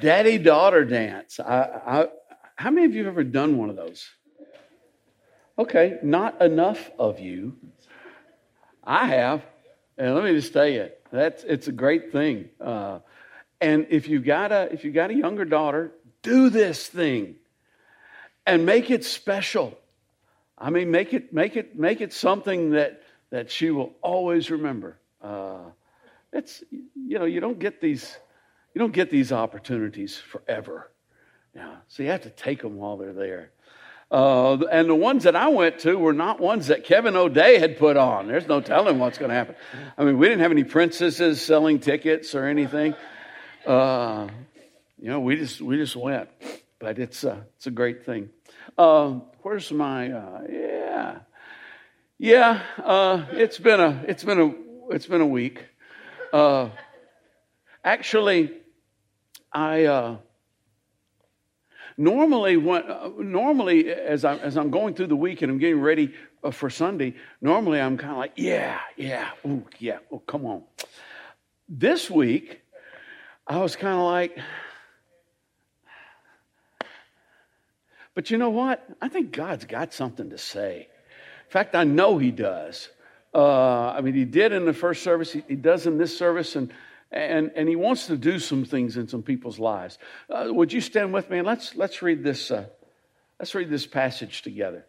[0.00, 1.38] Daddy daughter dance.
[1.40, 2.06] I, I,
[2.56, 4.08] how many of you have ever done one of those?
[5.58, 7.56] Okay, not enough of you.
[8.82, 9.42] I have.
[9.98, 12.48] And let me just tell you, that's it's a great thing.
[12.60, 13.00] Uh,
[13.60, 17.36] and if you got a if you got a younger daughter, do this thing
[18.46, 19.78] and make it special.
[20.56, 24.98] I mean, make it make it make it something that that she will always remember.
[25.22, 25.70] Uh,
[26.32, 28.16] it's you know you don't get these
[28.74, 30.90] you don't get these opportunities forever.
[31.54, 33.50] Yeah, so you have to take them while they're there.
[34.10, 37.78] Uh, and the ones that I went to were not ones that Kevin O'Day had
[37.78, 38.26] put on.
[38.26, 39.54] There's no telling what's going to happen.
[39.96, 42.94] I mean, we didn't have any princesses selling tickets or anything.
[43.64, 44.28] Uh,
[44.98, 46.28] you know, we just we just went,
[46.80, 48.30] but it's a it's a great thing.
[48.76, 51.18] Uh, where's my uh, yeah
[52.18, 52.62] yeah?
[52.82, 54.54] Uh, it's been a it's been a
[54.94, 55.64] it's been a week.
[56.32, 56.70] Uh,
[57.84, 58.52] actually,
[59.52, 60.16] I uh,
[61.96, 65.80] normally when uh, normally as I as I'm going through the week and I'm getting
[65.80, 70.46] ready uh, for Sunday, normally I'm kind of like, yeah, yeah, ooh, yeah, oh, come
[70.46, 70.62] on.
[71.68, 72.60] This week,
[73.46, 74.38] I was kind of like,
[78.14, 78.84] but you know what?
[79.00, 80.88] I think God's got something to say.
[81.46, 82.88] In fact, I know He does.
[83.34, 86.56] Uh, I mean, He did in the first service, He, he does in this service,
[86.56, 86.72] and,
[87.10, 89.98] and, and He wants to do some things in some people's lives.
[90.28, 92.66] Uh, would you stand with me and let's, let's, read this, uh,
[93.38, 94.84] let's read this passage together.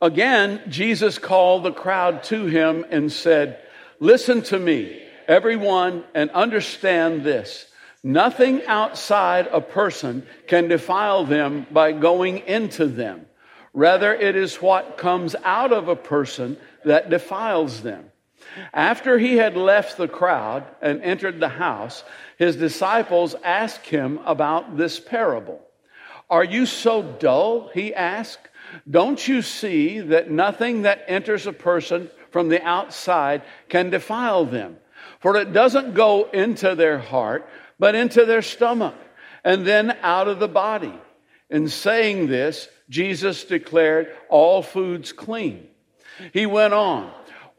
[0.00, 3.60] Again, Jesus called the crowd to Him and said,
[4.00, 7.66] Listen to me everyone, and understand this.
[8.02, 13.26] Nothing outside a person can defile them by going into them.
[13.74, 18.10] Rather, it is what comes out of a person that defiles them.
[18.72, 22.04] After he had left the crowd and entered the house,
[22.36, 25.60] his disciples asked him about this parable.
[26.30, 27.70] Are you so dull?
[27.72, 28.48] He asked.
[28.88, 34.76] Don't you see that nothing that enters a person from the outside can defile them?
[35.20, 37.48] For it doesn't go into their heart,
[37.78, 38.94] but into their stomach,
[39.44, 40.92] and then out of the body.
[41.50, 45.66] In saying this, Jesus declared all foods clean.
[46.32, 47.10] He went on,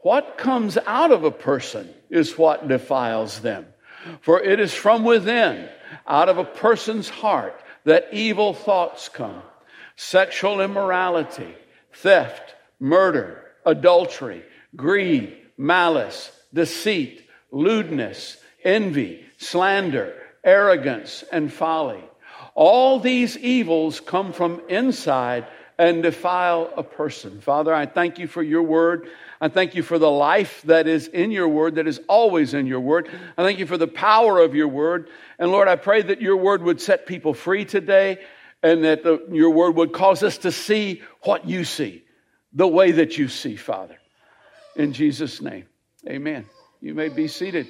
[0.02, 3.66] What comes out of a person is what defiles them.
[4.22, 5.68] For it is from within,
[6.06, 9.42] out of a person's heart, that evil thoughts come
[9.96, 11.54] sexual immorality,
[11.92, 14.42] theft, murder, adultery,
[14.74, 22.02] greed, malice, deceit lewdness, envy, slander, arrogance, and folly.
[22.54, 25.46] All these evils come from inside
[25.80, 27.40] and defile a person.
[27.40, 29.08] Father, I thank you for your word.
[29.40, 32.66] I thank you for the life that is in your word, that is always in
[32.66, 33.08] your word.
[33.38, 35.08] I thank you for the power of your word.
[35.38, 38.18] And Lord, I pray that your word would set people free today
[38.62, 42.04] and that the, your word would cause us to see what you see,
[42.52, 43.96] the way that you see, Father.
[44.76, 45.64] In Jesus' name,
[46.06, 46.44] amen.
[46.82, 47.68] You may be seated.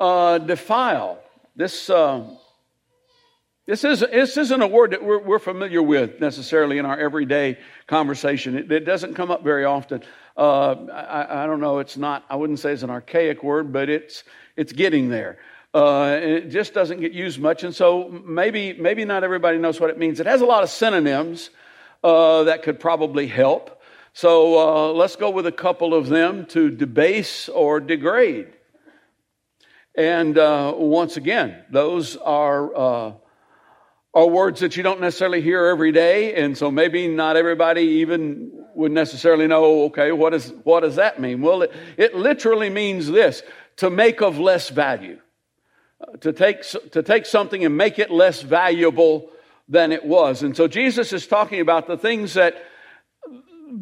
[0.00, 1.18] Uh, defile.
[1.54, 2.24] This, uh,
[3.68, 7.58] this, is, this isn't a word that we're, we're, familiar with necessarily in our everyday
[7.86, 8.56] conversation.
[8.56, 10.02] It, it doesn't come up very often.
[10.38, 13.90] Uh, I, I, don't know, it's not, I wouldn't say it's an archaic word, but
[13.90, 14.24] it's,
[14.56, 15.36] it's getting there.
[15.74, 19.90] Uh, it just doesn't get used much, and so maybe, maybe not everybody knows what
[19.90, 20.18] it means.
[20.18, 21.50] It has a lot of synonyms
[22.02, 23.82] uh, that could probably help.
[24.14, 28.48] So uh, let's go with a couple of them to debase or degrade.
[29.94, 33.12] And uh, once again, those are, uh,
[34.18, 36.34] are words that you don't necessarily hear every day.
[36.34, 41.20] And so maybe not everybody even would necessarily know, okay, what, is, what does that
[41.20, 41.40] mean?
[41.40, 43.42] Well, it, it literally means this
[43.76, 45.20] to make of less value.
[46.00, 49.30] Uh, to, take, to take something and make it less valuable
[49.68, 50.42] than it was.
[50.42, 52.56] And so Jesus is talking about the things that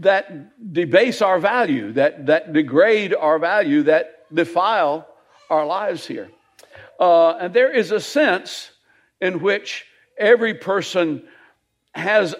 [0.00, 5.06] that debase our value, that, that degrade our value, that defile
[5.48, 6.28] our lives here.
[6.98, 8.70] Uh, and there is a sense
[9.20, 9.86] in which
[10.16, 11.22] every person
[11.94, 12.34] has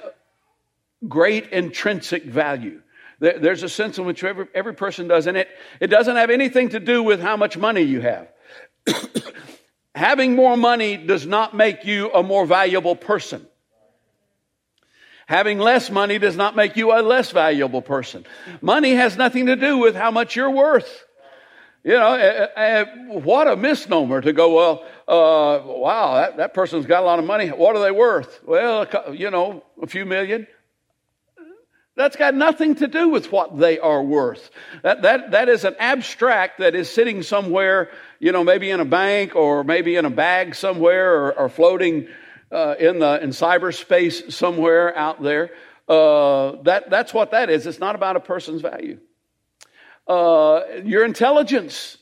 [1.06, 2.82] great intrinsic value.
[3.19, 5.49] There's a sense in which every, every person does, and it,
[5.81, 8.28] it doesn't have anything to do with how much money you have.
[9.94, 13.46] Having more money does not make you a more valuable person.
[15.26, 18.26] Having less money does not make you a less valuable person.
[18.61, 21.06] Money has nothing to do with how much you're worth.
[21.87, 22.85] You know, uh, uh,
[23.21, 27.25] what a misnomer to go, well, uh, wow, that, that person's got a lot of
[27.25, 27.47] money.
[27.47, 28.41] What are they worth?
[28.44, 30.49] Well, you know, a few million.
[31.94, 34.50] That's got nothing to do with what they are worth.
[34.83, 38.85] That, that, that is an abstract that is sitting somewhere you know, maybe in a
[38.85, 42.09] bank or maybe in a bag somewhere or, or floating
[42.50, 45.50] uh, in the in cyberspace somewhere out there.
[45.88, 47.67] Uh, that that's what that is.
[47.67, 48.99] It's not about a person's value.
[50.06, 51.99] Uh, your intelligence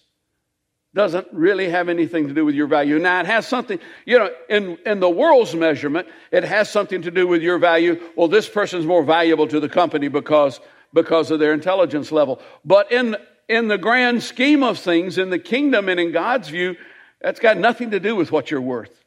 [0.95, 2.99] doesn't really have anything to do with your value.
[2.99, 7.11] Now, it has something, you know, in, in the world's measurement, it has something to
[7.11, 8.01] do with your value.
[8.15, 10.61] Well, this person's more valuable to the company because,
[10.93, 12.41] because of their intelligence level.
[12.65, 13.17] But in,
[13.49, 16.77] in the grand scheme of things, in the kingdom and in God's view,
[17.21, 19.03] that's got nothing to do with what you're worth.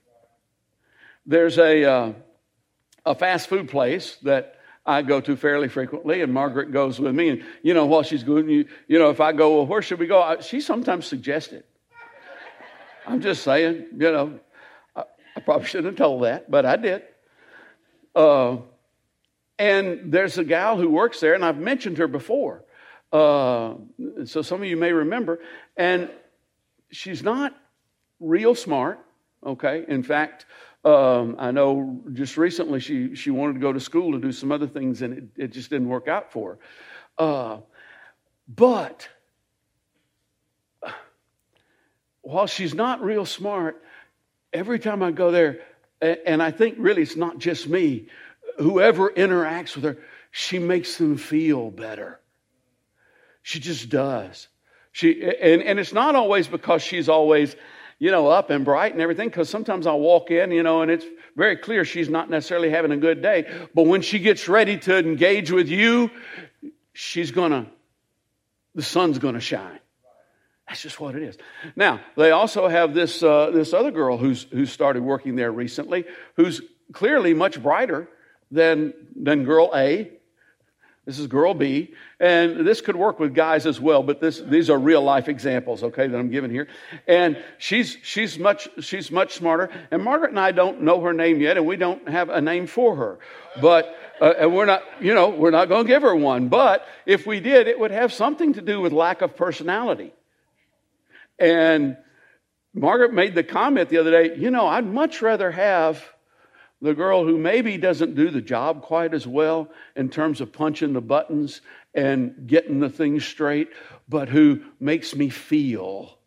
[1.26, 2.14] There's a, uh,
[3.06, 4.57] a fast food place that
[4.88, 7.30] I go to fairly frequently, and Margaret goes with me.
[7.30, 10.00] And you know, while she's going, you, you know, if I go, well, where should
[10.00, 10.22] we go?
[10.22, 11.66] I, she sometimes suggests it.
[13.06, 14.40] I'm just saying, you know,
[14.96, 15.04] I,
[15.36, 17.04] I probably shouldn't have told that, but I did.
[18.16, 18.58] Uh,
[19.60, 22.64] and there's a gal who works there, and I've mentioned her before.
[23.12, 23.76] Uh,
[24.26, 25.40] so some of you may remember.
[25.76, 26.10] And
[26.92, 27.56] she's not
[28.20, 29.00] real smart,
[29.46, 29.86] okay?
[29.88, 30.46] In fact,
[30.84, 34.52] um, I know just recently she, she wanted to go to school to do some
[34.52, 36.58] other things, and it, it just didn't work out for
[37.18, 37.26] her.
[37.26, 37.58] Uh,
[38.48, 39.08] but
[42.22, 43.82] while she's not real smart,
[44.54, 45.62] every time I go there,
[46.02, 48.08] and I think really it's not just me,
[48.58, 49.98] whoever interacts with her,
[50.32, 52.20] she makes them feel better.
[53.42, 54.48] She just does.
[54.92, 57.56] She, and, and it's not always because she's always,
[58.00, 60.92] you know, up and bright and everything, because sometimes I'll walk in, you know, and
[60.92, 61.06] it's
[61.36, 63.48] very clear she's not necessarily having a good day.
[63.74, 66.12] But when she gets ready to engage with you,
[66.94, 67.68] she's gonna,
[68.76, 69.80] the sun's gonna shine.
[70.68, 71.38] That's just what it is.
[71.76, 76.06] Now, they also have this, uh, this other girl who's, who started working there recently,
[76.36, 76.62] who's
[76.92, 78.10] clearly much brighter
[78.52, 80.12] than, than girl A.
[81.08, 81.94] This is girl B.
[82.20, 85.82] And this could work with guys as well, but this, these are real life examples,
[85.82, 86.68] okay, that I'm giving here.
[87.08, 89.70] And she's, she's, much, she's much smarter.
[89.90, 92.68] And Margaret and I don't know her name yet, and we don't have a name
[92.68, 93.20] for her.
[93.62, 96.50] But, uh, and we're not, you know, we're not going to give her one.
[96.50, 100.12] But if we did, it would have something to do with lack of personality.
[101.40, 101.96] And
[102.74, 106.04] Margaret made the comment the other day, you know, I'd much rather have
[106.82, 110.94] the girl who maybe doesn't do the job quite as well in terms of punching
[110.94, 111.62] the buttons
[111.94, 113.70] and getting the things straight,
[114.08, 116.18] but who makes me feel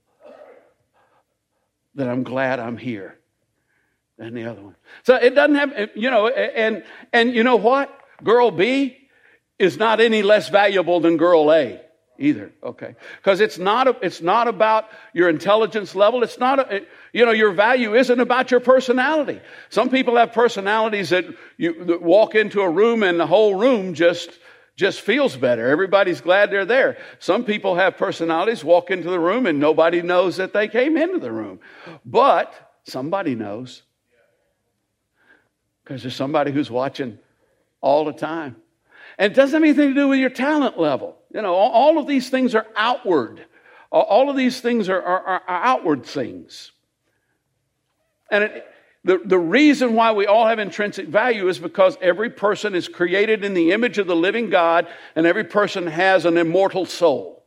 [1.95, 3.19] that I'm glad I'm here
[4.19, 4.77] than the other one.
[5.05, 7.97] So it doesn't have, you know, and, and you know what?
[8.23, 8.97] Girl B
[9.59, 11.81] is not any less valuable than girl A
[12.21, 12.53] either.
[12.63, 12.95] Okay.
[13.17, 16.23] Because it's not, it's not about your intelligence level.
[16.23, 19.41] It's not, a, you know, your value isn't about your personality.
[19.71, 21.25] Some people have personalities that
[21.57, 24.31] you that walk into a room and the whole room just,
[24.77, 25.67] just feels better.
[25.69, 26.99] Everybody's glad they're there.
[27.19, 31.19] Some people have personalities, walk into the room and nobody knows that they came into
[31.19, 31.59] the room.
[32.05, 33.83] But somebody knows.
[35.83, 37.19] Because there's somebody who's watching
[37.81, 38.57] all the time.
[39.21, 41.15] And it doesn't have anything to do with your talent level.
[41.31, 43.45] You know, all of these things are outward.
[43.93, 46.73] All of these things are, are, are outward things.
[48.31, 48.67] And it,
[49.05, 53.45] the, the reason why we all have intrinsic value is because every person is created
[53.45, 57.45] in the image of the living God, and every person has an immortal soul.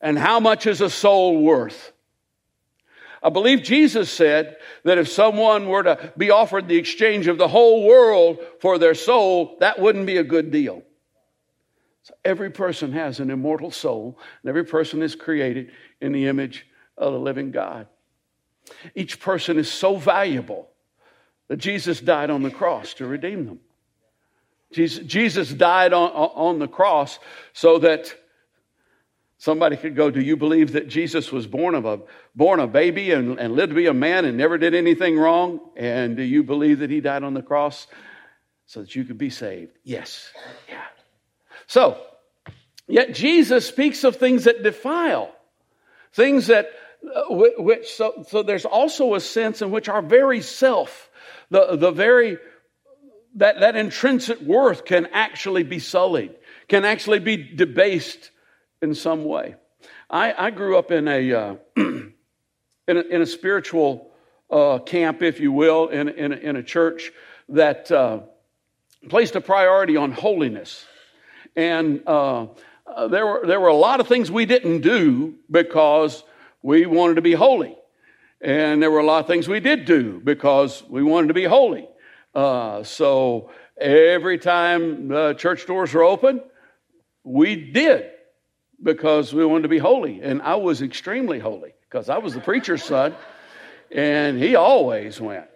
[0.00, 1.92] And how much is a soul worth?
[3.22, 7.48] I believe Jesus said that if someone were to be offered the exchange of the
[7.48, 10.82] whole world for their soul, that wouldn't be a good deal.
[12.02, 16.66] So every person has an immortal soul, and every person is created in the image
[16.96, 17.88] of the living God.
[18.94, 20.68] Each person is so valuable
[21.48, 23.60] that Jesus died on the cross to redeem them.
[24.72, 27.18] Jesus, died on, on the cross
[27.52, 28.14] so that
[29.38, 32.00] somebody could go, Do you believe that Jesus was born of a
[32.34, 35.60] born a baby and, and lived to be a man and never did anything wrong?
[35.76, 37.86] And do you believe that he died on the cross
[38.66, 39.72] so that you could be saved?
[39.84, 40.30] Yes.
[40.68, 40.82] Yeah.
[41.66, 42.00] So,
[42.86, 45.34] yet Jesus speaks of things that defile,
[46.12, 46.70] things that,
[47.04, 51.10] uh, which, so, so there's also a sense in which our very self,
[51.50, 52.38] the, the very,
[53.34, 56.34] that, that intrinsic worth can actually be sullied,
[56.68, 58.30] can actually be debased
[58.82, 59.54] in some way.
[60.10, 62.14] I, I grew up in a, uh, in
[62.88, 64.10] a, in a spiritual
[64.50, 67.12] uh, camp, if you will, in, in, in a church
[67.48, 68.20] that uh,
[69.08, 70.84] placed a priority on holiness.
[71.54, 72.46] And uh,
[72.86, 76.22] uh, there, were, there were a lot of things we didn't do because
[76.62, 77.76] we wanted to be holy.
[78.40, 81.44] And there were a lot of things we did do because we wanted to be
[81.44, 81.88] holy.
[82.34, 86.42] Uh, so every time the church doors were open,
[87.24, 88.10] we did
[88.82, 90.20] because we wanted to be holy.
[90.20, 91.74] And I was extremely holy.
[91.88, 93.14] because I was the preacher's son,
[93.90, 95.46] and he always went.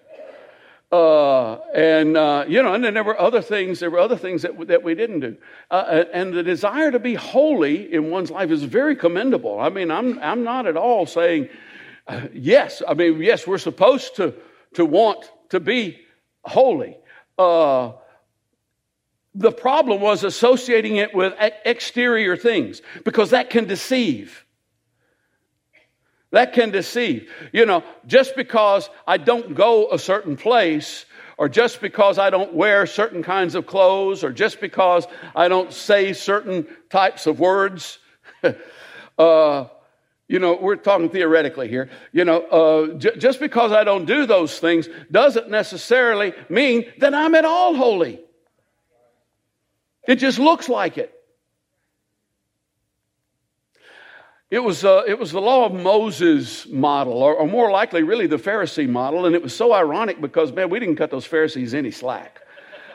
[0.92, 3.78] Uh, and uh, you know, and then there were other things.
[3.78, 5.36] There were other things that that we didn't do.
[5.70, 9.60] Uh, and the desire to be holy in one's life is very commendable.
[9.60, 11.48] I mean, I'm I'm not at all saying
[12.08, 12.82] uh, yes.
[12.88, 14.34] I mean, yes, we're supposed to
[14.74, 16.00] to want to be
[16.44, 16.96] holy.
[17.38, 17.92] Uh,
[19.34, 21.34] the problem was associating it with
[21.64, 24.44] exterior things because that can deceive.
[26.32, 27.30] That can deceive.
[27.52, 31.06] You know, just because I don't go a certain place,
[31.38, 35.72] or just because I don't wear certain kinds of clothes, or just because I don't
[35.72, 37.98] say certain types of words,
[39.18, 39.64] uh,
[40.28, 41.90] you know, we're talking theoretically here.
[42.12, 47.14] You know, uh, j- just because I don't do those things doesn't necessarily mean that
[47.14, 48.20] I'm at all holy.
[50.06, 51.14] It just looks like it.
[54.50, 58.26] It was, uh, it was the law of Moses model, or, or, more likely, really,
[58.26, 59.24] the Pharisee model.
[59.24, 62.40] And it was so ironic because, man, we didn't cut those Pharisees any slack.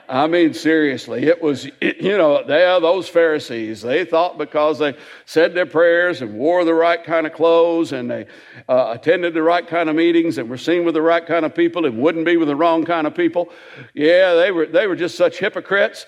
[0.07, 3.81] I mean, seriously, it was, it, you know, they are those Pharisees.
[3.81, 4.95] They thought because they
[5.25, 8.27] said their prayers and wore the right kind of clothes and they
[8.69, 11.55] uh, attended the right kind of meetings and were seen with the right kind of
[11.55, 13.49] people and wouldn't be with the wrong kind of people.
[13.95, 16.05] Yeah, they were, they were just such hypocrites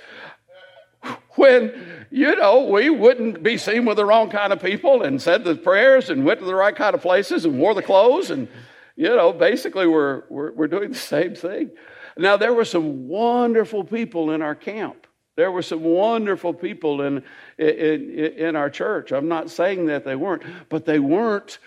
[1.38, 5.44] when, you know, we wouldn't be seen with the wrong kind of people and said
[5.44, 8.48] the prayers and went to the right kind of places and wore the clothes and,
[8.96, 11.72] you know, basically we're, we're, we're doing the same thing.
[12.18, 15.06] Now, there were some wonderful people in our camp.
[15.36, 17.24] There were some wonderful people in,
[17.60, 19.12] in, in our church.
[19.12, 21.60] I'm not saying that they weren't, but they weren't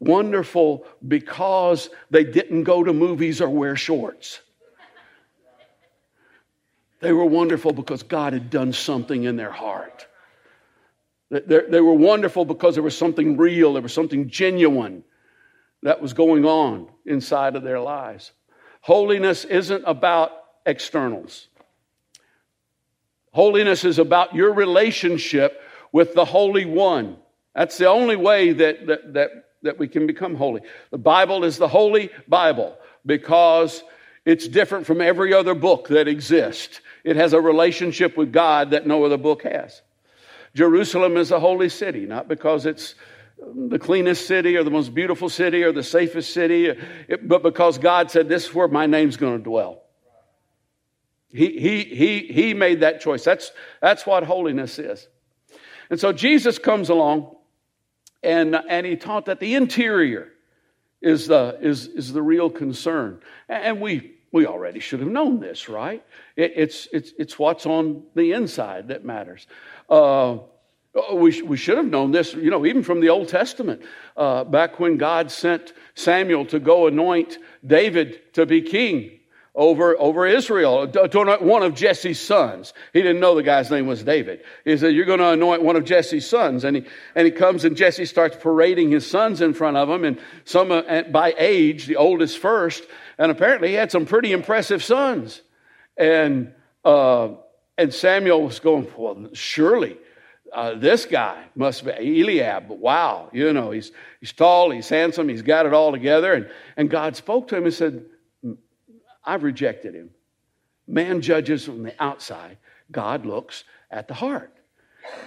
[0.00, 4.40] wonderful because they didn't go to movies or wear shorts.
[7.00, 10.06] They were wonderful because God had done something in their heart.
[11.30, 15.04] They were wonderful because there was something real, there was something genuine
[15.82, 18.32] that was going on inside of their lives.
[18.80, 20.32] Holiness isn't about
[20.64, 21.48] externals.
[23.32, 25.60] Holiness is about your relationship
[25.92, 27.18] with the Holy One.
[27.54, 29.30] That's the only way that, that, that,
[29.62, 30.62] that we can become holy.
[30.90, 33.82] The Bible is the Holy Bible because
[34.24, 36.80] it's different from every other book that exists.
[37.04, 39.82] It has a relationship with God that no other book has.
[40.54, 42.94] Jerusalem is a holy city, not because it's
[43.42, 46.74] um, the cleanest city or the most beautiful city or the safest city, uh,
[47.22, 49.82] but because God said, This is where my name's going to dwell.
[51.30, 53.22] He, he, he, he made that choice.
[53.22, 53.52] That's,
[53.82, 55.06] that's what holiness is.
[55.90, 57.36] And so Jesus comes along
[58.22, 60.28] and, and he taught that the interior
[61.00, 63.20] is the, is, is the real concern.
[63.48, 66.04] And we we already should have known this, right?
[66.36, 69.46] It, it's, it's, it's what's on the inside that matters.
[69.88, 70.38] Uh,
[71.12, 73.82] we, we should have known this, you know, even from the Old Testament.
[74.16, 79.12] Uh, back when God sent Samuel to go anoint David to be king
[79.54, 82.72] over, over Israel, to anoint one of Jesse's sons.
[82.92, 84.42] He didn't know the guy's name was David.
[84.64, 86.64] He said, You're going to anoint one of Jesse's sons.
[86.64, 90.04] And he, and he comes and Jesse starts parading his sons in front of him,
[90.04, 92.84] and some uh, by age, the oldest first.
[93.18, 95.42] And apparently he had some pretty impressive sons.
[95.96, 96.52] And,
[96.84, 97.30] uh,
[97.76, 99.98] and Samuel was going, well, surely
[100.52, 102.68] uh, this guy must be Eliab.
[102.68, 106.32] But wow, you know, he's, he's tall, he's handsome, he's got it all together.
[106.32, 108.04] And, and God spoke to him and said,
[109.24, 110.10] I've rejected him.
[110.86, 112.56] Man judges from the outside,
[112.90, 114.54] God looks at the heart.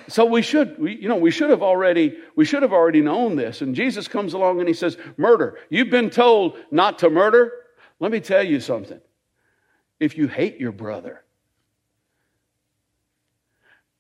[0.07, 3.35] So we should, we, you know, we should have already, we should have already known
[3.35, 3.61] this.
[3.61, 5.57] And Jesus comes along and he says, "Murder.
[5.69, 7.51] You've been told not to murder.
[8.01, 8.99] Let me tell you something.
[9.99, 11.23] If you hate your brother,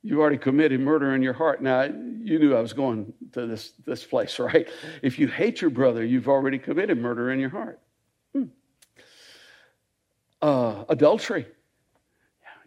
[0.01, 1.61] you've already committed murder in your heart.
[1.61, 4.67] Now, you knew I was going to this, this place, right?
[5.03, 7.79] If you hate your brother, you've already committed murder in your heart.
[8.33, 8.45] Hmm.
[10.41, 11.45] Uh, adultery.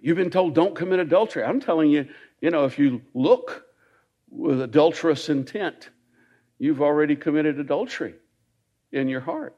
[0.01, 1.43] You've been told don't commit adultery.
[1.43, 2.09] I'm telling you,
[2.41, 3.65] you know, if you look
[4.31, 5.91] with adulterous intent,
[6.61, 8.15] you've already committed adultery
[8.93, 9.57] in your heart.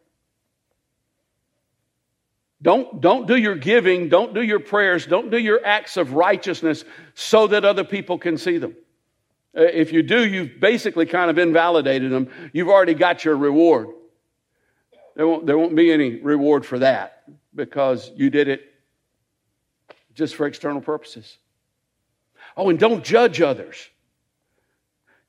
[2.62, 6.84] Don't, don't do your giving, don't do your prayers, don't do your acts of righteousness
[7.14, 8.74] so that other people can see them.
[9.56, 12.28] Uh, if you do, you've basically kind of invalidated them.
[12.52, 13.88] You've already got your reward.
[15.14, 18.62] There won't, there won't be any reward for that because you did it
[20.14, 21.38] just for external purposes.
[22.56, 23.88] Oh, and don't judge others.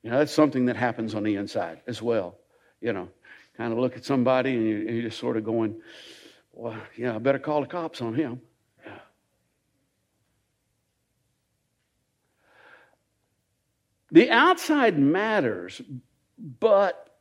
[0.02, 2.36] You know, that's something that happens on the inside as well.
[2.80, 3.08] You know,
[3.56, 5.80] kind of look at somebody and you're just sort of going,
[6.58, 8.40] well, yeah, I better call the cops on him.
[8.84, 8.98] Yeah.
[14.10, 15.80] The outside matters,
[16.36, 17.16] but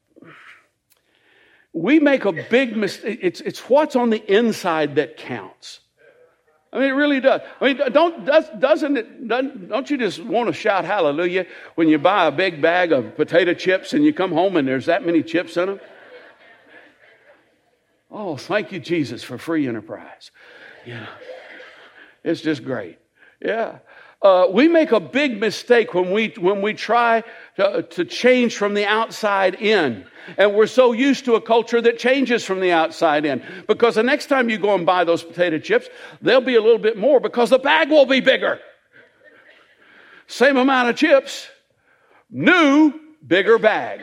[1.71, 3.19] we make a big mistake.
[3.21, 5.81] It's, it's what's on the inside that counts.
[6.73, 7.41] I mean, it really does.
[7.61, 11.89] I mean, don't, does, doesn't it, doesn't, don't you just want to shout hallelujah when
[11.89, 15.05] you buy a big bag of potato chips and you come home and there's that
[15.05, 15.79] many chips in them?
[18.09, 20.31] Oh, thank you, Jesus, for free enterprise.
[20.85, 21.07] Yeah.
[22.23, 22.97] It's just great.
[23.41, 23.79] Yeah.
[24.21, 27.23] Uh, we make a big mistake when we, when we try
[27.55, 30.05] to, to change from the outside in.
[30.37, 33.43] And we're so used to a culture that changes from the outside in.
[33.67, 35.87] Because the next time you go and buy those potato chips,
[36.21, 38.59] they'll be a little bit more because the bag will be bigger.
[40.25, 41.47] Same amount of chips,
[42.29, 44.01] new, bigger bag.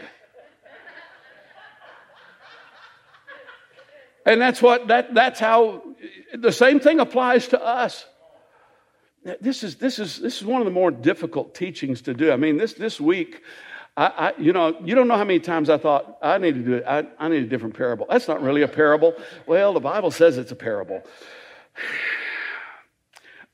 [4.27, 5.83] And that's what that that's how
[6.35, 8.07] the same thing applies to us.
[9.41, 12.31] This is this is this is one of the more difficult teachings to do.
[12.31, 13.43] I mean, this this week,
[13.97, 16.63] I, I you know you don't know how many times I thought I need to
[16.63, 16.85] do it.
[16.87, 18.07] I, I need a different parable.
[18.09, 19.15] That's not really a parable.
[19.47, 21.03] Well, the Bible says it's a parable.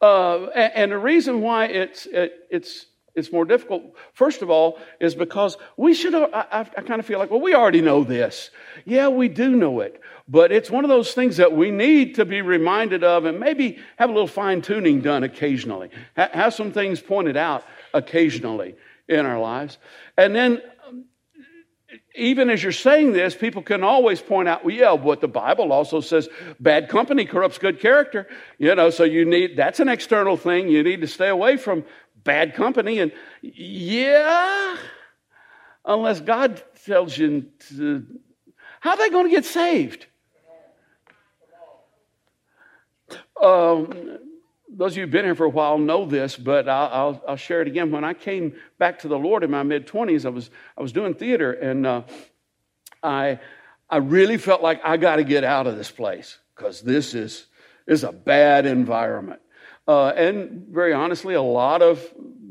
[0.02, 2.86] Uh, and, and, the reason why it's it, it's
[3.20, 7.06] it's more difficult, first of all, is because we should, I, I, I kind of
[7.06, 8.50] feel like, well, we already know this.
[8.84, 10.00] Yeah, we do know it.
[10.26, 13.78] But it's one of those things that we need to be reminded of and maybe
[13.96, 15.90] have a little fine tuning done occasionally.
[16.16, 18.74] Ha- have some things pointed out occasionally
[19.08, 19.78] in our lives.
[20.16, 20.62] And then,
[22.14, 25.72] even as you're saying this, people can always point out, well, yeah, what the Bible
[25.72, 28.28] also says, bad company corrupts good character.
[28.58, 30.68] You know, so you need, that's an external thing.
[30.68, 31.84] You need to stay away from
[32.24, 32.98] bad company.
[33.00, 33.12] And
[33.42, 34.76] yeah,
[35.84, 38.06] unless God tells you to,
[38.80, 40.06] how are they going to get saved?
[43.42, 44.18] Um,
[44.68, 47.36] those of you who've been here for a while know this, but I'll, I'll, I'll,
[47.36, 47.90] share it again.
[47.90, 50.92] When I came back to the Lord in my mid 20s, I was, I was
[50.92, 52.02] doing theater and uh,
[53.02, 53.40] I,
[53.88, 57.46] I really felt like I got to get out of this place because this is,
[57.86, 59.40] is a bad environment.
[59.90, 62.00] Uh, and very honestly, a lot of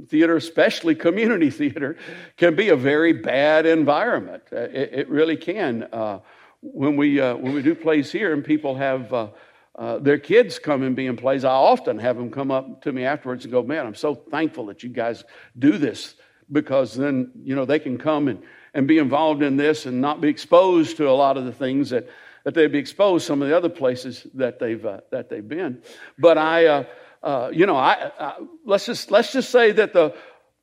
[0.09, 1.95] theater, especially community theater,
[2.35, 4.43] can be a very bad environment.
[4.51, 5.83] Uh, it, it really can.
[5.93, 6.19] Uh,
[6.59, 9.29] when we uh, when we do plays here and people have uh,
[9.75, 12.91] uh, their kids come and be in plays, I often have them come up to
[12.91, 15.23] me afterwards and go, "Man, I'm so thankful that you guys
[15.57, 16.15] do this
[16.51, 20.19] because then you know they can come and and be involved in this and not
[20.19, 22.09] be exposed to a lot of the things that."
[22.45, 25.83] That they'd be exposed to some of the other places that they've that they've been,
[26.17, 26.85] but I
[27.21, 28.33] uh, you know, I, I,
[28.65, 30.15] let's just let's just say that the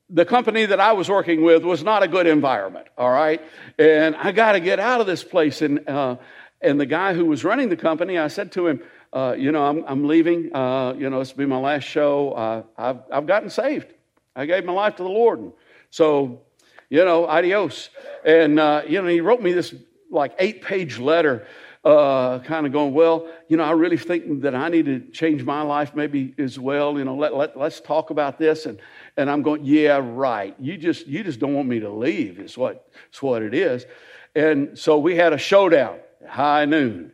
[0.08, 2.86] the company that I was working with was not a good environment.
[2.96, 3.42] All right,
[3.78, 5.62] and I got to get out of this place.
[5.62, 6.16] And uh,
[6.60, 9.64] and the guy who was running the company, I said to him, uh, you know,
[9.64, 10.54] I'm I'm leaving.
[10.54, 12.32] Uh, you know, this will be my last show.
[12.32, 13.92] Uh, I've I've gotten saved.
[14.34, 15.52] I gave my life to the Lord, and
[15.90, 16.40] so
[16.88, 17.90] you know, adios.
[18.24, 18.52] And
[18.88, 19.74] you know, he wrote me this
[20.10, 21.46] like eight page letter
[21.86, 25.44] uh, kind of going, well, you know, I really think that I need to change
[25.44, 26.98] my life maybe as well.
[26.98, 28.66] You know, let, let, let's talk about this.
[28.66, 28.80] And,
[29.16, 30.56] and I'm going, yeah, right.
[30.58, 33.86] You just, you just don't want me to leave is what, is what it is.
[34.34, 37.12] And so we had a showdown, high noon.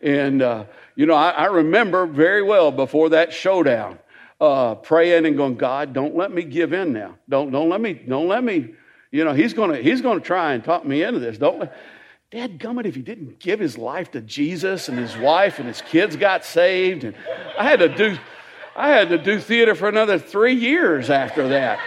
[0.00, 3.98] And, uh, you know, I, I, remember very well before that showdown,
[4.40, 7.16] uh, praying and going, God, don't let me give in now.
[7.28, 8.74] Don't, don't let me, don't let me,
[9.10, 11.38] you know, he's going to, he's going to try and talk me into this.
[11.38, 11.76] Don't let,
[12.32, 15.82] Dad gummit if he didn't give his life to Jesus and his wife and his
[15.82, 17.04] kids got saved.
[17.04, 17.14] And
[17.58, 18.18] I had to do
[18.74, 21.78] I had to do theater for another three years after that.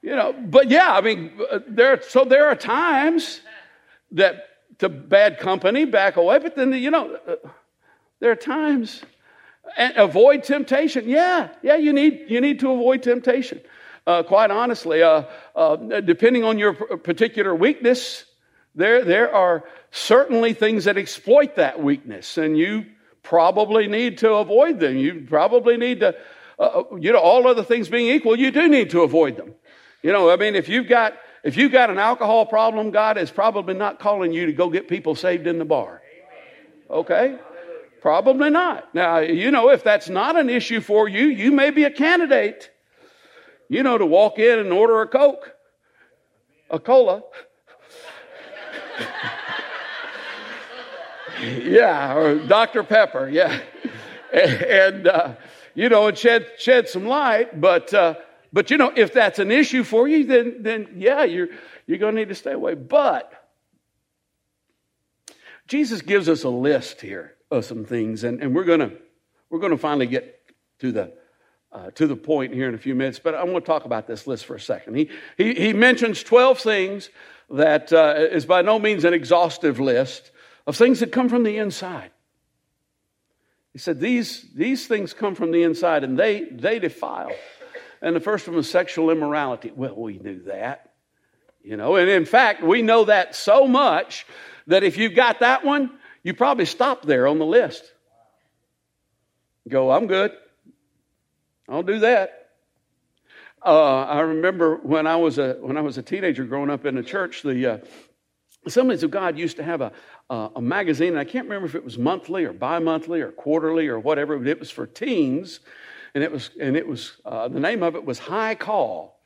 [0.00, 2.00] You know, but yeah, I mean, uh, there.
[2.02, 3.40] So there are times
[4.12, 4.48] that
[4.78, 7.34] to bad company back away, but then you know, uh,
[8.20, 9.02] there are times
[9.76, 11.08] and avoid temptation.
[11.08, 13.60] Yeah, yeah, you need you need to avoid temptation.
[14.06, 15.22] Uh, quite honestly, uh,
[15.56, 18.24] uh, depending on your particular weakness,
[18.74, 22.84] there, there are certainly things that exploit that weakness, and you
[23.22, 24.96] probably need to avoid them.
[24.96, 26.14] You probably need to,
[26.58, 29.54] uh, uh, you know, all other things being equal, you do need to avoid them.
[30.02, 33.30] You know, I mean, if you've got if you've got an alcohol problem, God is
[33.30, 36.00] probably not calling you to go get people saved in the bar.
[36.90, 37.38] Okay?
[38.00, 38.94] Probably not.
[38.94, 42.70] Now, you know, if that's not an issue for you, you may be a candidate
[43.68, 45.54] you know, to walk in and order a Coke,
[46.70, 47.22] a cola.
[51.42, 52.82] yeah, or Dr.
[52.82, 53.60] Pepper, yeah.
[54.32, 55.34] and, uh,
[55.74, 57.60] you know, and shed, shed some light.
[57.60, 58.14] But, uh,
[58.52, 61.48] but, you know, if that's an issue for you, then, then yeah, you're,
[61.86, 62.74] you're going to need to stay away.
[62.74, 63.32] But
[65.66, 68.92] Jesus gives us a list here of some things, and, and we're going to
[69.50, 70.40] we're going to finally get
[70.80, 71.12] to the
[71.74, 74.06] uh, to the point here in a few minutes, but I want to talk about
[74.06, 74.94] this list for a second.
[74.94, 77.10] He, he, he mentions 12 things
[77.50, 80.30] that uh, is by no means an exhaustive list
[80.66, 82.10] of things that come from the inside.
[83.72, 87.32] He said, these, these things come from the inside and they, they defile.
[88.00, 89.72] And the first one was sexual immorality.
[89.74, 90.92] Well, we knew that.
[91.64, 94.26] You know, and in fact, we know that so much
[94.66, 95.90] that if you've got that one,
[96.22, 97.82] you probably stop there on the list.
[99.68, 100.32] Go, I'm good.
[101.68, 102.50] I'll do that.
[103.64, 106.94] Uh, I remember when I was a when I was a teenager growing up in
[106.94, 107.78] the church, the uh,
[108.66, 109.92] Assemblies of God used to have a,
[110.28, 113.88] uh, a magazine, and I can't remember if it was monthly or bi-monthly or quarterly
[113.88, 115.60] or whatever, but it was for teens,
[116.14, 119.18] and it was and it was uh, the name of it was High Call,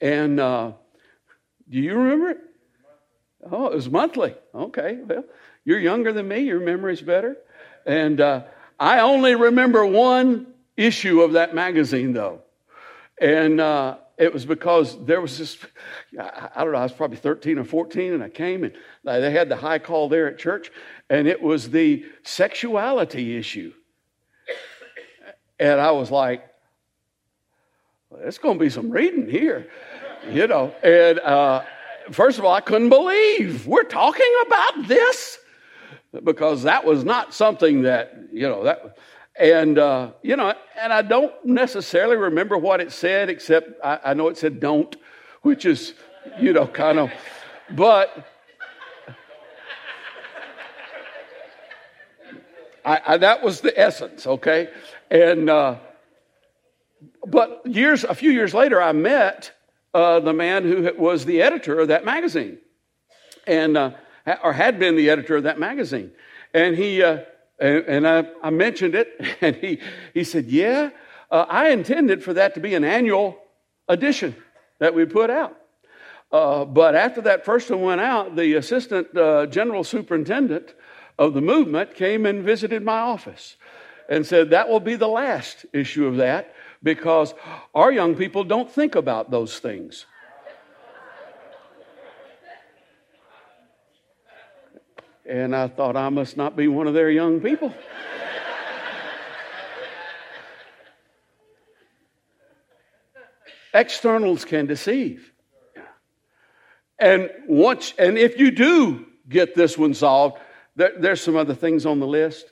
[0.00, 0.72] and uh,
[1.68, 2.38] do you remember it?
[3.48, 4.34] Oh, it was monthly.
[4.52, 5.24] Okay, well,
[5.64, 6.40] you're younger than me.
[6.40, 7.36] Your memory's better,
[7.86, 8.42] and uh,
[8.80, 12.42] I only remember one issue of that magazine though,
[13.20, 15.58] and uh, it was because there was this,
[16.18, 18.72] I don't know, I was probably 13 or 14, and I came and
[19.04, 20.70] they had the high call there at church,
[21.10, 23.72] and it was the sexuality issue.
[25.58, 26.46] And I was like,
[28.10, 29.68] well, it's going to be some reading here,
[30.30, 30.74] you know.
[30.82, 31.64] And uh,
[32.10, 35.38] first of all, I couldn't believe we're talking about this
[36.24, 38.96] because that was not something that, you know, that
[39.38, 44.14] and, uh, you know, and I don't necessarily remember what it said, except I, I
[44.14, 44.94] know it said don't,
[45.42, 45.94] which is,
[46.40, 47.10] you know, kind of,
[47.70, 48.26] but
[52.84, 54.70] I, I, that was the essence, okay?
[55.10, 55.76] And, uh,
[57.26, 59.52] but years, a few years later, I met
[59.92, 62.58] uh, the man who was the editor of that magazine,
[63.46, 63.90] and uh,
[64.42, 66.12] or had been the editor of that magazine,
[66.54, 67.20] and he uh,
[67.58, 69.08] and, and I, I, mentioned it,
[69.40, 69.80] and he,
[70.14, 70.90] he said, Yeah,
[71.30, 73.38] uh, I intended for that to be an annual
[73.88, 74.36] edition
[74.78, 75.56] that we put out.
[76.30, 80.74] Uh, but after that first one went out, the assistant uh, general superintendent
[81.18, 83.56] of the movement came and visited my office
[84.08, 87.34] and said, That will be the last issue of that because
[87.74, 90.06] our young people don't think about those things.
[95.28, 97.74] And I thought I must not be one of their young people.
[103.74, 105.32] Externals can deceive.
[106.98, 110.38] And once, and if you do get this one solved,
[110.76, 112.46] there, there's some other things on the list.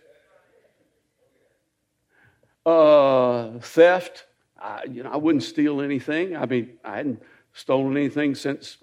[2.67, 4.27] Uh, theft.
[4.61, 6.37] I, you know, I wouldn't steal anything.
[6.37, 8.79] I mean, I hadn't stolen anything since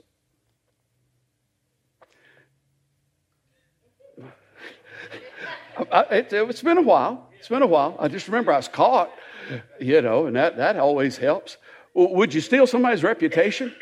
[5.79, 7.29] it, has been a while.
[7.39, 7.95] It's been a while.
[7.99, 9.12] I just remember I was caught,
[9.79, 11.57] you know, and that, that always helps.
[11.93, 13.73] Would you steal somebody's reputation?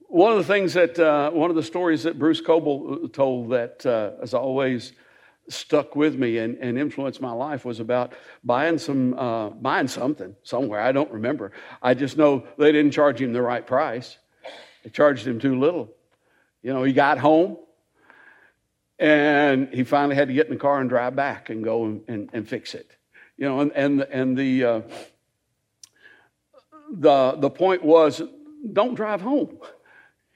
[0.00, 3.86] One of the things that, uh, one of the stories that Bruce Coble told that
[3.86, 4.92] uh, has always
[5.48, 8.12] stuck with me and, and, influenced my life was about
[8.44, 10.80] buying some, uh, buying something somewhere.
[10.80, 11.52] I don't remember.
[11.82, 14.16] I just know they didn't charge him the right price.
[14.84, 15.90] They charged him too little.
[16.62, 17.56] You know, he got home
[19.00, 22.02] and he finally had to get in the car and drive back and go and,
[22.06, 22.96] and, and fix it.
[23.38, 24.80] You know, and, and, and the, uh,
[26.92, 28.20] the, the point was
[28.72, 29.58] don't drive home.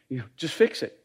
[0.09, 0.98] You know, just fix it.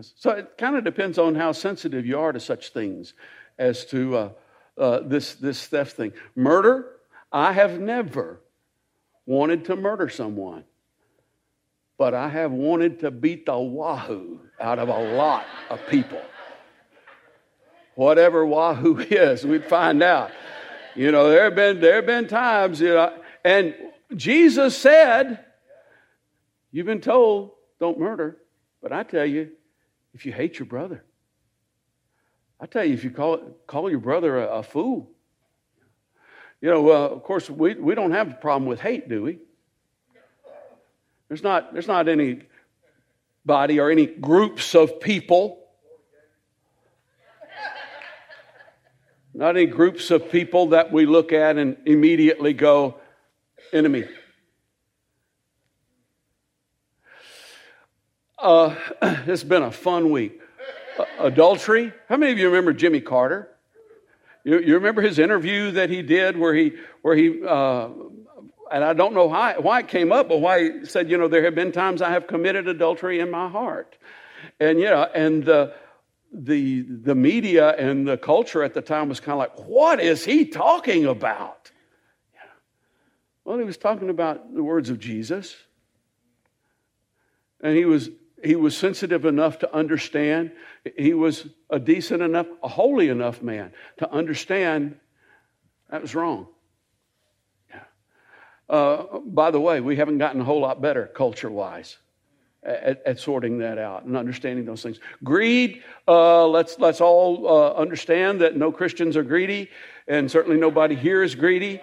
[0.00, 3.12] so it kind of depends on how sensitive you are to such things
[3.58, 4.30] as to uh,
[4.78, 6.12] uh, this, this theft thing.
[6.34, 6.86] Murder,
[7.30, 8.40] I have never
[9.26, 10.64] wanted to murder someone,
[12.00, 16.22] but I have wanted to beat the wahoo out of a lot of people
[17.94, 19.44] whatever Wahoo is.
[19.44, 20.30] We'd find out.
[20.96, 23.12] You know, there have been there have been times, you know,
[23.44, 23.74] and
[24.16, 25.44] Jesus said,
[26.72, 28.38] You've been told, don't murder.
[28.80, 29.50] But I tell you,
[30.14, 31.04] if you hate your brother,
[32.58, 33.36] I tell you, if you call,
[33.66, 35.10] call your brother a, a fool,
[36.62, 39.40] you know, uh, of course, we, we don't have a problem with hate, do we?
[41.30, 42.42] There's not, there's not any
[43.46, 45.60] body or any groups of people
[49.32, 52.96] Not any groups of people that we look at and immediately go,
[53.72, 54.04] enemy.
[58.38, 60.40] Uh, it's been a fun week.
[60.98, 61.92] Uh, adultery.
[62.08, 63.48] How many of you remember Jimmy Carter?
[64.42, 67.88] You, you remember his interview that he did where he, where he, uh,
[68.70, 71.28] and I don't know why, why it came up, but why he said, you know,
[71.28, 73.96] there have been times I have committed adultery in my heart.
[74.58, 75.74] And, you know, and the,
[76.32, 80.24] the, the media and the culture at the time was kind of like, what is
[80.24, 81.70] he talking about?
[83.44, 85.56] Well, he was talking about the words of Jesus.
[87.62, 88.10] and he was
[88.42, 90.52] he was sensitive enough to understand.
[90.96, 94.98] He was a decent enough, a holy enough man to understand
[95.90, 96.46] that was wrong.
[98.70, 101.98] Uh, by the way, we haven't gotten a whole lot better culture wise.
[102.62, 105.00] At, at, sorting that out and understanding those things.
[105.24, 109.70] Greed, uh, let's, let's all uh, understand that no Christians are greedy,
[110.06, 111.80] and certainly nobody here is greedy.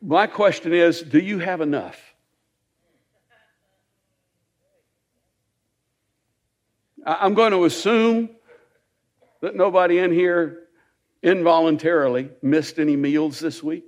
[0.00, 2.00] My question is do you have enough?
[7.04, 8.30] I'm going to assume
[9.42, 10.68] that nobody in here
[11.22, 13.84] involuntarily missed any meals this week.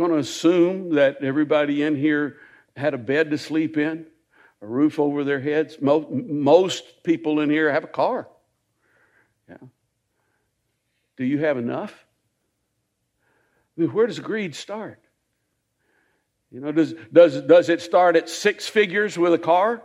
[0.00, 2.38] Going to assume that everybody in here
[2.74, 4.06] had a bed to sleep in,
[4.62, 5.76] a roof over their heads.
[5.78, 8.26] Most, most people in here have a car.
[9.46, 9.58] Yeah.
[11.18, 11.92] Do you have enough?
[13.76, 15.04] I mean, where does greed start?
[16.50, 19.82] You know, does, does, does it start at six figures with a car?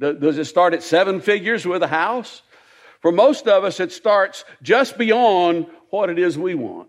[0.00, 2.42] Does it start at seven figures with a house?
[3.00, 6.88] For most of us, it starts just beyond what it is we want.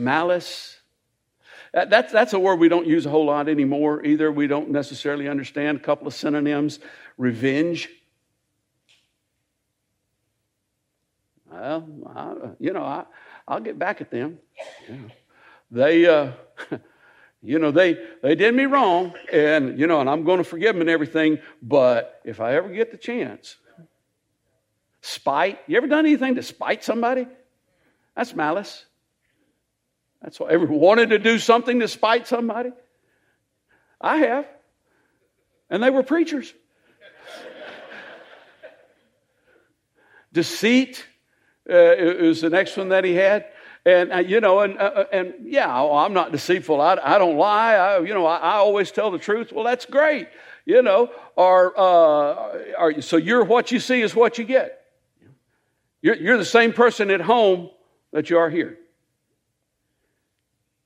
[0.00, 0.78] Malice.
[1.72, 4.32] That's, that's a word we don't use a whole lot anymore either.
[4.32, 6.80] We don't necessarily understand a couple of synonyms.
[7.16, 7.88] Revenge.
[11.50, 13.04] Well, I, you know, I,
[13.46, 14.38] I'll get back at them.
[14.88, 14.96] Yeah.
[15.70, 16.32] They, uh,
[17.42, 20.74] you know, they, they did me wrong, and, you know, and I'm going to forgive
[20.74, 23.56] them and everything, but if I ever get the chance,
[25.02, 27.26] spite, you ever done anything to spite somebody?
[28.16, 28.86] That's malice.
[30.22, 32.72] That's why ever wanted to do something to spite somebody?
[34.00, 34.46] I have.
[35.70, 36.52] And they were preachers.
[40.32, 41.04] Deceit
[41.68, 43.46] uh, is the next one that he had.
[43.86, 46.80] And, uh, you know, and, uh, uh and yeah, oh, I'm not deceitful.
[46.80, 47.74] I, I don't lie.
[47.74, 49.52] I, you know, I, I, always tell the truth.
[49.52, 50.28] Well, that's great.
[50.66, 54.84] You know, or, uh, so you're what you see is what you get.
[56.02, 57.70] You're, you're the same person at home
[58.12, 58.76] that you are here.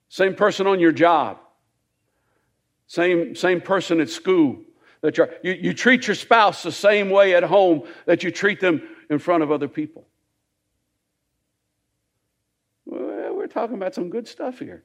[0.09, 1.39] Same person on your job.
[2.87, 4.63] Same, same person at school.
[5.01, 8.83] That you, you treat your spouse the same way at home that you treat them
[9.11, 10.07] in front of other people.
[13.45, 14.83] we're talking about some good stuff here.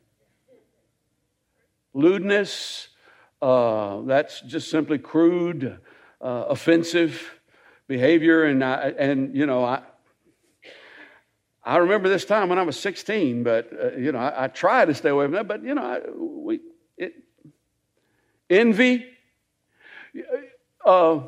[1.94, 2.90] Lewdness,
[3.42, 5.80] uh, that's just simply crude,
[6.20, 7.40] uh, offensive
[7.88, 8.44] behavior.
[8.44, 9.82] And, I, and you know, I,
[11.64, 14.86] I remember this time when I was 16, but, uh, you know, I, I try
[14.86, 15.48] to stay away from that.
[15.48, 16.60] But, you know, I, we,
[16.98, 17.14] it,
[18.50, 19.06] envy.
[20.86, 21.22] Uh,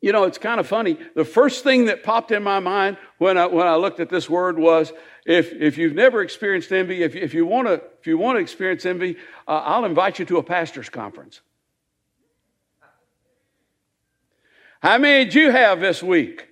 [0.00, 0.98] you know, it's kind of funny.
[1.14, 4.28] The first thing that popped in my mind when I, when I looked at this
[4.28, 4.92] word was
[5.24, 8.40] if, if you've never experienced envy, if, if, you, want to, if you want to
[8.40, 9.16] experience envy,
[9.48, 11.40] uh, I'll invite you to a pastor's conference.
[14.80, 16.48] How many did you have this week?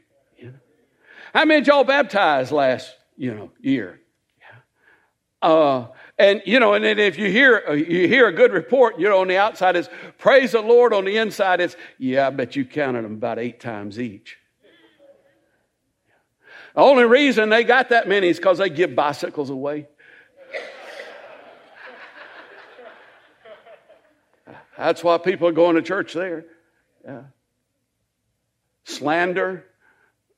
[1.35, 4.01] How many y'all baptize last you know, year?
[5.42, 8.99] Uh, and you know, and then if you hear uh, you hear a good report,
[8.99, 10.94] you know, on the outside it's praise the Lord.
[10.94, 14.38] On the inside it's yeah, I bet you counted them about eight times each.
[16.75, 19.87] The only reason they got that many is because they give bicycles away.
[24.79, 26.47] That's why people are going to church there.
[27.05, 27.23] Yeah.
[28.85, 29.66] Slander.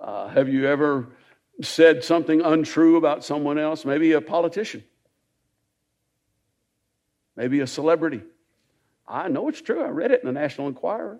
[0.06, 1.08] Uh, have you ever
[1.60, 3.84] said something untrue about someone else?
[3.84, 4.84] Maybe a politician.
[7.34, 8.22] Maybe a celebrity.
[9.08, 9.82] I know it's true.
[9.82, 11.18] I read it in the National Enquirer.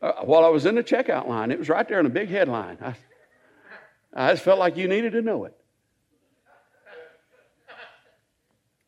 [0.00, 2.30] Uh, while I was in the checkout line, it was right there in a big
[2.30, 2.78] headline.
[2.80, 2.94] I,
[4.14, 5.54] I just felt like you needed to know it.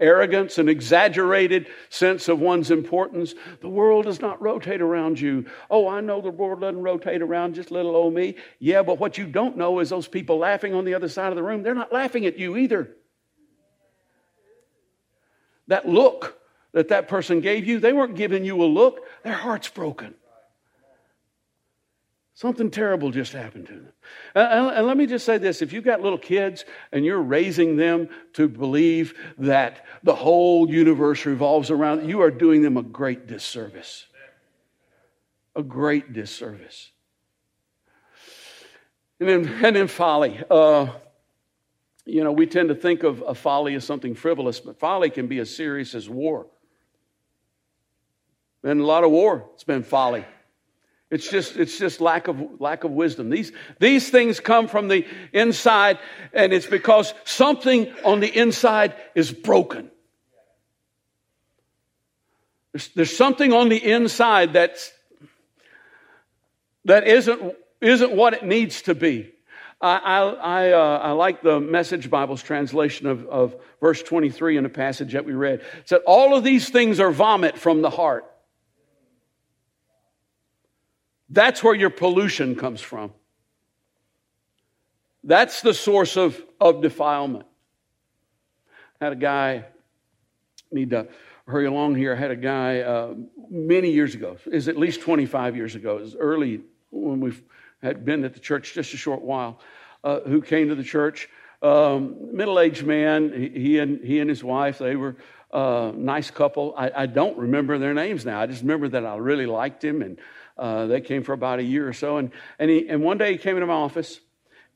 [0.01, 3.35] Arrogance, an exaggerated sense of one's importance.
[3.61, 5.47] The world does not rotate around you.
[5.71, 8.37] Oh, I know the world doesn't rotate around just little old me.
[8.59, 11.37] Yeah, but what you don't know is those people laughing on the other side of
[11.37, 12.97] the room, they're not laughing at you either.
[15.69, 16.41] That look
[16.73, 20.15] that that person gave you, they weren't giving you a look, their heart's broken.
[22.41, 23.93] Something terrible just happened to them.
[24.35, 28.09] And, let me just say this if you've got little kids and you're raising them
[28.33, 34.07] to believe that the whole universe revolves around, you are doing them a great disservice.
[35.55, 36.93] A great disservice.
[39.21, 40.43] And then, and then folly.
[40.51, 40.87] Uh,
[42.07, 45.27] you know, we tend to think of a folly as something frivolous, but folly can
[45.27, 46.47] be as serious as war.
[48.63, 50.25] Been a lot of war, it's been folly.
[51.11, 53.31] It's just, it's just lack of, lack of wisdom.
[53.31, 55.99] These, these things come from the inside,
[56.33, 59.91] and it's because something on the inside is broken.
[62.73, 64.93] There's, there's something on the inside that's,
[66.85, 69.33] that isn't, isn't what it needs to be.
[69.83, 74.69] I, I, uh, I, like the Message Bible's translation of, of verse 23 in a
[74.69, 75.61] passage that we read.
[75.61, 78.31] It said, All of these things are vomit from the heart.
[81.31, 83.13] That's where your pollution comes from.
[85.23, 87.47] That's the source of, of defilement.
[89.01, 89.65] I had a guy,
[90.73, 91.09] need to
[91.47, 92.15] hurry along here.
[92.15, 93.15] I had a guy uh,
[93.51, 97.33] many years ago, is at least 25 years ago, it was early when we
[97.83, 99.61] had been at the church just a short while,
[100.05, 101.29] uh, who came to the church.
[101.63, 105.17] Um, middle-aged man, he, he, and he and his wife, they were
[105.53, 106.75] a uh, nice couple.
[106.77, 108.41] I, I, don't remember their names now.
[108.41, 110.19] I just remember that I really liked him, and
[110.61, 112.19] uh, they came for about a year or so.
[112.19, 114.21] And and he and one day he came into my office,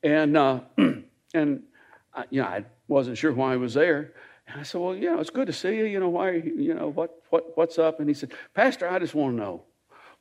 [0.03, 0.61] and uh,
[1.33, 1.63] and
[2.13, 4.13] I, you know I wasn't sure why he was there.
[4.47, 5.85] And I said, well, you know, it's good to see you.
[5.85, 6.31] You know, why?
[6.31, 7.99] You know, what what what's up?
[7.99, 9.63] And he said, Pastor, I just want to know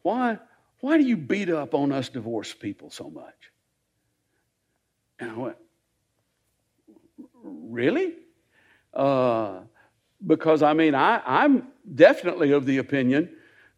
[0.03, 0.39] why
[0.81, 3.35] why do you beat up on us divorced people so much?
[5.19, 5.57] And I went,
[7.43, 8.15] really?
[8.93, 9.61] Uh,
[10.27, 13.35] because I mean, I, I'm definitely of the opinion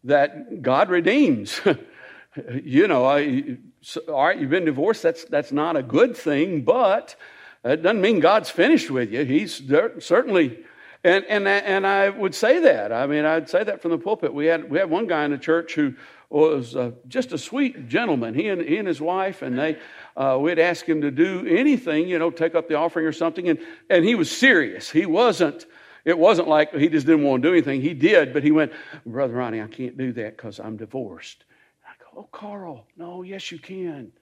[0.07, 1.61] that God redeems.
[2.63, 5.03] you know, I, so, all right, you've been divorced.
[5.03, 7.15] That's that's not a good thing, but
[7.63, 9.23] it doesn't mean God's finished with you.
[9.23, 9.61] He's
[9.99, 10.59] certainly,
[11.03, 12.91] and and and I would say that.
[12.91, 14.33] I mean, I'd say that from the pulpit.
[14.33, 15.93] We had we had one guy in the church who
[16.29, 18.33] was uh, just a sweet gentleman.
[18.33, 19.77] He and he and his wife, and they.
[20.17, 23.49] Uh, we'd ask him to do anything, you know, take up the offering or something,
[23.49, 24.89] and, and he was serious.
[24.89, 25.67] He wasn't,
[26.07, 27.81] it wasn't like he just didn't want to do anything.
[27.81, 28.71] He did, but he went,
[29.05, 31.43] Brother Ronnie, I can't do that because I'm divorced.
[31.85, 34.13] I go, Oh, Carl, no, yes, you can.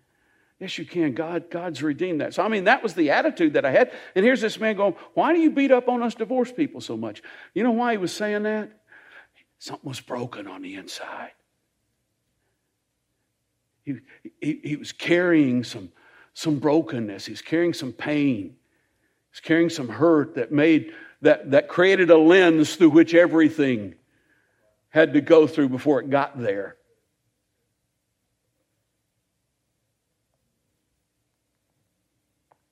[0.59, 1.13] Yes, you can.
[1.13, 2.33] God, God's redeemed that.
[2.33, 3.91] So, I mean, that was the attitude that I had.
[4.15, 6.97] And here's this man going, Why do you beat up on us divorced people so
[6.97, 7.21] much?
[7.53, 8.71] You know why he was saying that?
[9.59, 11.33] Something was broken on the inside.
[13.83, 13.97] He,
[14.41, 15.91] he, he was carrying some,
[16.33, 18.55] some brokenness, he's carrying some pain,
[19.31, 20.91] he's carrying some hurt that made
[21.25, 23.95] that, that created a lens through which everything
[24.89, 26.77] had to go through before it got there.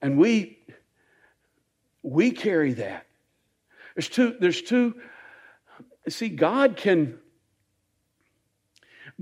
[0.02, 0.60] And we
[2.04, 3.08] we carry that.
[3.96, 4.96] There's two, there's two,
[6.10, 7.18] see, God can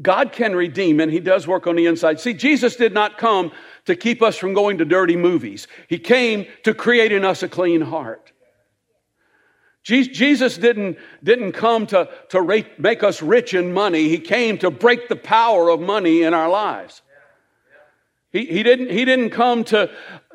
[0.02, 2.20] God can redeem, and He does work on the inside.
[2.20, 3.52] See, Jesus did not come
[3.86, 5.68] to keep us from going to dirty movies.
[5.88, 8.31] He came to create in us a clean heart.
[9.84, 14.10] Jesus didn't, didn't come to, to rate, make us rich in money.
[14.10, 17.02] He came to break the power of money in our lives.
[18.32, 19.90] He, he, didn't, he didn't come to,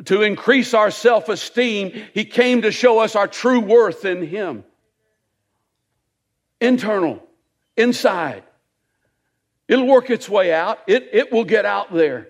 [0.04, 1.92] to increase our self esteem.
[2.12, 4.64] He came to show us our true worth in Him.
[6.60, 7.22] Internal,
[7.76, 8.42] inside.
[9.68, 12.28] It'll work its way out, it, it will get out there.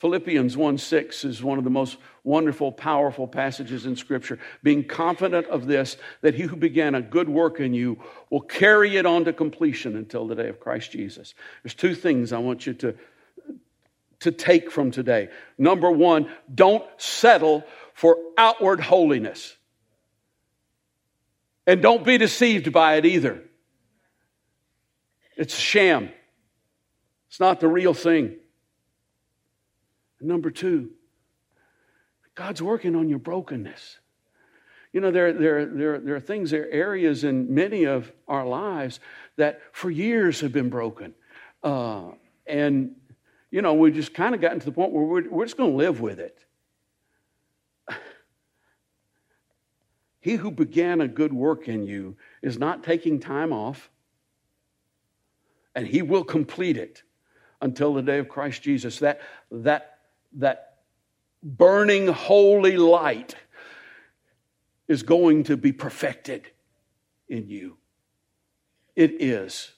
[0.00, 4.38] Philippians 1 6 is one of the most wonderful, powerful passages in Scripture.
[4.62, 7.98] Being confident of this, that he who began a good work in you
[8.30, 11.34] will carry it on to completion until the day of Christ Jesus.
[11.62, 12.96] There's two things I want you to,
[14.20, 15.28] to take from today.
[15.58, 19.54] Number one, don't settle for outward holiness.
[21.66, 23.42] And don't be deceived by it either.
[25.36, 26.08] It's a sham,
[27.28, 28.36] it's not the real thing.
[30.20, 30.90] Number two,
[32.34, 33.98] God's working on your brokenness.
[34.92, 38.46] You know, there, there, there, there are things, there are areas in many of our
[38.46, 38.98] lives
[39.36, 41.14] that for years have been broken.
[41.62, 42.12] Uh,
[42.46, 42.96] and,
[43.50, 45.70] you know, we've just kind of gotten to the point where we're, we're just going
[45.70, 46.44] to live with it.
[50.22, 53.88] He who began a good work in you is not taking time off,
[55.74, 57.02] and he will complete it
[57.62, 58.98] until the day of Christ Jesus.
[58.98, 59.89] That, that
[60.34, 60.78] that
[61.42, 63.34] burning holy light
[64.88, 66.50] is going to be perfected
[67.28, 67.76] in you.
[68.96, 69.72] It is.